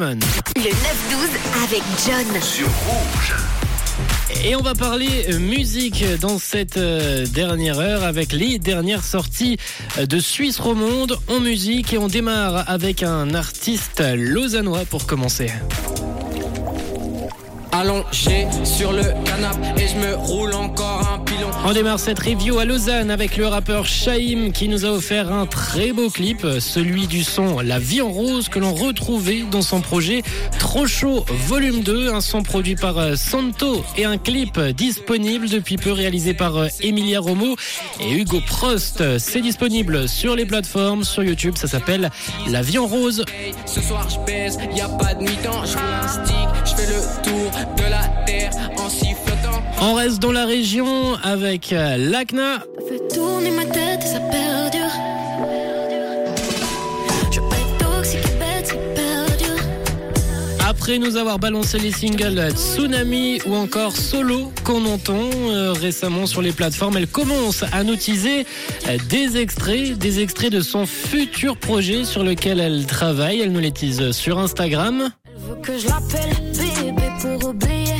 Le 0.00 0.14
9-12 0.14 0.20
avec 1.64 1.82
John. 2.06 2.40
sur 2.40 2.68
rouge. 2.68 3.34
Et 4.44 4.54
on 4.54 4.60
va 4.60 4.74
parler 4.76 5.26
euh, 5.28 5.40
musique 5.40 6.04
dans 6.20 6.38
cette 6.38 6.76
euh, 6.76 7.26
dernière 7.26 7.80
heure 7.80 8.04
avec 8.04 8.32
les 8.32 8.60
dernières 8.60 9.02
sorties 9.02 9.56
euh, 9.98 10.06
de 10.06 10.20
Suisse 10.20 10.60
Romonde 10.60 11.18
en 11.26 11.40
musique 11.40 11.92
et 11.94 11.98
on 11.98 12.06
démarre 12.06 12.70
avec 12.70 13.02
un 13.02 13.34
artiste 13.34 14.00
lausannois 14.14 14.84
pour 14.88 15.04
commencer. 15.04 15.50
Allongé 17.72 18.46
sur 18.62 18.92
le 18.92 19.02
canapé 19.24 19.82
et 19.82 19.88
je 19.88 19.96
me 19.96 20.14
roule 20.14 20.54
encore 20.54 21.08
un. 21.08 21.17
On 21.64 21.72
démarre 21.72 22.00
cette 22.00 22.18
review 22.18 22.58
à 22.58 22.64
Lausanne 22.64 23.10
avec 23.10 23.36
le 23.36 23.46
rappeur 23.46 23.86
Shaim 23.86 24.50
qui 24.52 24.68
nous 24.68 24.84
a 24.84 24.88
offert 24.88 25.32
un 25.32 25.46
très 25.46 25.92
beau 25.92 26.08
clip, 26.08 26.46
celui 26.60 27.06
du 27.06 27.24
son 27.24 27.60
La 27.60 27.78
vie 27.78 28.00
en 28.00 28.08
rose 28.08 28.48
que 28.48 28.58
l'on 28.58 28.72
retrouvait 28.72 29.44
dans 29.50 29.62
son 29.62 29.80
projet 29.80 30.22
Trop 30.58 30.86
chaud 30.86 31.24
volume 31.28 31.80
2, 31.80 32.12
un 32.12 32.20
son 32.20 32.42
produit 32.42 32.74
par 32.74 32.98
euh, 32.98 33.16
Santo 33.16 33.84
et 33.96 34.04
un 34.04 34.18
clip 34.18 34.58
disponible 34.58 35.48
depuis 35.48 35.76
peu 35.76 35.92
réalisé 35.92 36.34
par 36.34 36.56
euh, 36.56 36.68
Emilia 36.80 37.20
Romo 37.20 37.56
et 38.00 38.12
Hugo 38.12 38.40
Prost. 38.46 39.18
C'est 39.18 39.40
disponible 39.40 40.08
sur 40.08 40.36
les 40.36 40.46
plateformes, 40.46 41.04
sur 41.04 41.22
YouTube, 41.22 41.56
ça 41.56 41.68
s'appelle 41.68 42.10
La 42.48 42.62
vie 42.62 42.78
en 42.78 42.86
rose. 42.86 43.24
Ce 43.66 43.80
soir 43.80 44.08
je 44.08 44.18
baise, 44.26 44.58
y 44.74 44.80
a 44.80 44.88
pas 44.88 45.14
de 45.14 45.22
mi-temps, 45.22 45.64
je 45.64 45.76
roule 45.76 45.86
un 46.02 46.08
stick, 46.08 46.48
je 46.64 46.74
fais 46.74 46.92
le 46.92 47.22
tour 47.22 47.50
de 47.76 47.90
la 47.90 48.08
terre 48.24 48.50
en 48.78 48.88
sifflotant. 48.88 49.62
On 49.80 49.94
reste 49.94 50.20
dans 50.20 50.32
la 50.32 50.44
région 50.44 51.14
avec 51.28 51.72
euh, 51.72 51.96
l'ACNA. 51.98 52.60
fait 52.88 53.14
tourner 53.14 53.50
ma 53.50 53.64
tête 53.66 54.00
et 54.02 54.06
ça 54.06 54.20
perdure. 54.20 54.80
Je 57.30 57.40
peux 57.40 57.54
être 57.54 57.78
toxique 57.78 58.20
et 58.24 58.38
bête, 58.38 58.64
c'est 58.64 58.94
perdure. 58.94 59.62
Après 60.66 60.98
nous 60.98 61.16
avoir 61.16 61.38
balancé 61.38 61.78
les 61.78 61.92
singles 61.92 62.50
Tsunami 62.52 63.40
ou 63.46 63.54
encore 63.54 63.94
Solo 63.94 64.50
qu'on 64.64 64.86
entend 64.86 65.28
euh, 65.48 65.72
récemment 65.72 66.24
sur 66.24 66.40
les 66.40 66.52
plateformes, 66.52 66.96
elle 66.96 67.08
commence 67.08 67.62
à 67.72 67.84
nous 67.84 67.96
teaser 67.96 68.46
euh, 68.88 68.96
des 69.10 69.36
extraits, 69.36 69.98
des 69.98 70.20
extraits 70.20 70.50
de 70.50 70.62
son 70.62 70.86
futur 70.86 71.58
projet 71.58 72.04
sur 72.04 72.24
lequel 72.24 72.58
elle 72.58 72.86
travaille. 72.86 73.40
Elle 73.40 73.52
nous 73.52 73.60
les 73.60 73.72
tease 73.72 74.12
sur 74.12 74.38
Instagram. 74.38 75.10
Elle 75.26 75.42
veut 75.42 75.60
que 75.60 75.78
je 75.78 75.88
l'appelle 75.88 76.34
bébé 76.54 77.08
pour 77.20 77.50
oublier 77.50 77.96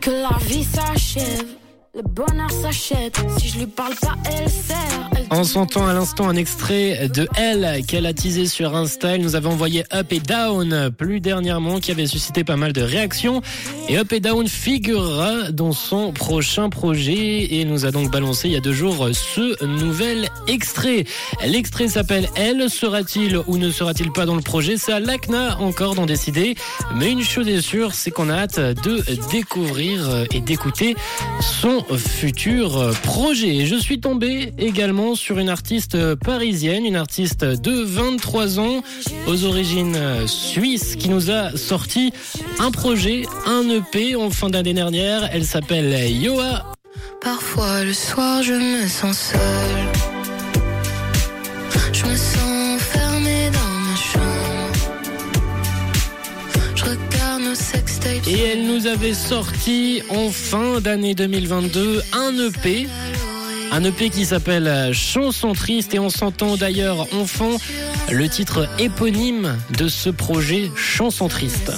que 0.00 0.10
la 0.10 0.36
vie 0.48 0.64
s'achève. 0.64 1.61
Le 1.94 2.00
bonheur 2.00 2.50
s'achète. 2.50 3.20
Si 3.36 3.48
je 3.48 3.58
lui 3.58 3.66
parle 3.66 3.94
pas, 4.00 4.14
elle 4.24 4.48
sert. 4.48 5.10
Elle 5.14 5.26
On 5.30 5.44
s'entend 5.44 5.86
à 5.86 5.92
l'instant 5.92 6.26
un 6.26 6.36
extrait 6.36 7.10
de 7.12 7.28
Elle 7.36 7.84
qu'elle 7.84 8.06
a 8.06 8.14
teasé 8.14 8.46
sur 8.46 8.74
Insta. 8.74 9.16
Elle 9.16 9.20
nous 9.20 9.36
avait 9.36 9.48
envoyé 9.48 9.84
Up 9.92 10.10
et 10.10 10.20
Down 10.20 10.90
plus 10.96 11.20
dernièrement 11.20 11.80
qui 11.80 11.90
avait 11.90 12.06
suscité 12.06 12.44
pas 12.44 12.56
mal 12.56 12.72
de 12.72 12.80
réactions. 12.80 13.42
Et 13.90 13.98
Up 13.98 14.10
et 14.10 14.20
Down 14.20 14.48
figurera 14.48 15.50
dans 15.50 15.72
son 15.72 16.12
prochain 16.12 16.70
projet 16.70 17.56
et 17.56 17.66
nous 17.66 17.84
a 17.84 17.90
donc 17.90 18.10
balancé 18.10 18.48
il 18.48 18.54
y 18.54 18.56
a 18.56 18.60
deux 18.60 18.72
jours 18.72 19.10
ce 19.12 19.62
nouvel 19.62 20.30
extrait. 20.48 21.04
L'extrait 21.44 21.88
s'appelle 21.88 22.30
Elle. 22.36 22.70
Sera-t-il 22.70 23.36
ou 23.46 23.58
ne 23.58 23.70
sera-t-il 23.70 24.12
pas 24.12 24.24
dans 24.24 24.36
le 24.36 24.40
projet? 24.40 24.78
C'est 24.78 24.94
à 24.94 25.00
l'ACNA 25.00 25.58
encore 25.58 25.94
d'en 25.94 26.06
décider. 26.06 26.54
Mais 26.96 27.10
une 27.10 27.22
chose 27.22 27.48
est 27.48 27.60
sûre, 27.60 27.92
c'est 27.92 28.10
qu'on 28.10 28.30
a 28.30 28.34
hâte 28.34 28.58
de 28.58 29.04
découvrir 29.30 30.24
et 30.30 30.40
d'écouter 30.40 30.96
son 31.42 31.81
futur 31.96 32.90
projet. 33.02 33.56
Et 33.56 33.66
Je 33.66 33.76
suis 33.76 34.00
tombé 34.00 34.52
également 34.58 35.14
sur 35.14 35.38
une 35.38 35.48
artiste 35.48 36.14
parisienne, 36.16 36.84
une 36.84 36.96
artiste 36.96 37.44
de 37.44 37.82
23 37.82 38.58
ans, 38.60 38.82
aux 39.26 39.44
origines 39.44 39.98
suisses, 40.26 40.96
qui 40.96 41.08
nous 41.08 41.30
a 41.30 41.56
sorti 41.56 42.12
un 42.58 42.70
projet, 42.70 43.22
un 43.46 43.68
EP 43.68 44.16
en 44.16 44.30
fin 44.30 44.48
d'année 44.50 44.74
dernière. 44.74 45.28
Elle 45.32 45.44
s'appelle 45.44 46.10
Yoa. 46.10 46.72
Parfois 47.20 47.84
le 47.84 47.92
soir 47.92 48.42
je 48.42 48.54
me 48.54 48.86
sens 48.88 49.32
seule. 49.32 49.92
Je 51.92 52.06
me 52.06 52.16
sens 52.16 52.71
Nous 58.82 58.88
avait 58.88 59.14
sorti 59.14 60.02
en 60.08 60.30
fin 60.30 60.80
d'année 60.80 61.14
2022 61.14 62.02
un 62.12 62.48
EP. 62.48 62.88
Un 63.70 63.84
EP 63.84 64.10
qui 64.10 64.24
s'appelle 64.24 64.92
Chanson 64.92 65.52
triste 65.52 65.94
et 65.94 66.00
on 66.00 66.10
s'entend 66.10 66.56
d'ailleurs 66.56 67.06
en 67.14 67.24
fond 67.24 67.58
le 68.10 68.28
titre 68.28 68.68
éponyme 68.80 69.56
de 69.78 69.86
ce 69.86 70.10
projet 70.10 70.68
Chanson 70.74 71.28
triste. 71.28 71.70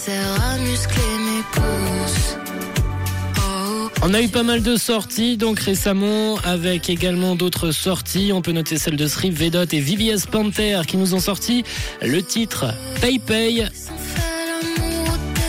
On 4.02 4.14
a 4.14 4.22
eu 4.22 4.28
pas 4.28 4.42
mal 4.42 4.62
de 4.62 4.76
sorties 4.76 5.36
donc 5.36 5.60
récemment 5.60 6.36
avec 6.42 6.88
également 6.88 7.36
d'autres 7.36 7.70
sorties. 7.70 8.32
On 8.32 8.40
peut 8.40 8.52
noter 8.52 8.78
celle 8.78 8.96
de 8.96 9.06
Sriv 9.06 9.34
Vedot 9.34 9.66
et 9.70 9.80
VVS 9.80 10.26
Panther 10.30 10.80
qui 10.86 10.96
nous 10.96 11.14
ont 11.14 11.20
sorti 11.20 11.64
le 12.00 12.22
titre 12.22 12.72
Pay 13.02 13.18
Pay. 13.18 13.68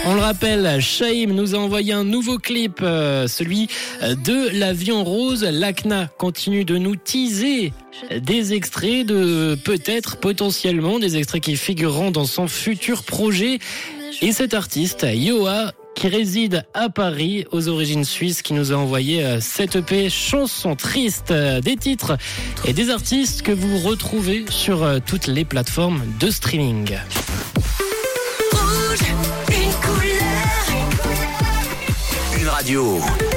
On 0.07 0.13
le 0.13 0.21
rappelle, 0.21 0.79
Shaim 0.79 1.33
nous 1.33 1.55
a 1.55 1.57
envoyé 1.57 1.91
un 1.91 2.03
nouveau 2.03 2.37
clip, 2.37 2.79
euh, 2.81 3.27
celui 3.27 3.67
de 4.01 4.57
l'avion 4.57 5.03
rose. 5.03 5.43
L'ACNA 5.43 6.07
continue 6.19 6.63
de 6.63 6.77
nous 6.77 6.95
teaser 6.95 7.73
des 8.15 8.53
extraits 8.53 9.05
de 9.05 9.57
peut-être 9.63 10.17
potentiellement 10.17 10.99
des 10.99 11.17
extraits 11.17 11.41
qui 11.41 11.55
figureront 11.55 12.11
dans 12.11 12.25
son 12.25 12.47
futur 12.47 13.03
projet. 13.03 13.59
Et 14.21 14.31
cet 14.31 14.53
artiste, 14.53 15.05
Yoa, 15.11 15.73
qui 15.95 16.07
réside 16.09 16.65
à 16.73 16.89
Paris, 16.89 17.45
aux 17.51 17.67
origines 17.67 18.05
suisses, 18.05 18.41
qui 18.41 18.53
nous 18.53 18.71
a 18.71 18.75
envoyé 18.75 19.23
euh, 19.23 19.39
cette 19.39 19.77
EP 19.77 20.09
chanson 20.09 20.75
triste, 20.75 21.31
euh, 21.31 21.61
des 21.61 21.77
titres 21.77 22.17
et 22.65 22.73
des 22.73 22.89
artistes 22.89 23.41
que 23.41 23.51
vous 23.51 23.79
retrouvez 23.79 24.45
sur 24.49 24.83
euh, 24.83 24.99
toutes 25.03 25.27
les 25.27 25.45
plateformes 25.45 26.01
de 26.19 26.29
streaming. 26.29 26.97
Radio. 32.65 33.34